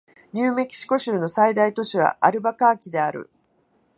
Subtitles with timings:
[0.33, 3.29] ニューメキシコ州の最大都市はアルバカーキである